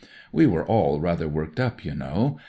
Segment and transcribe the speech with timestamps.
[0.31, 2.39] We were all rather worked up, you know.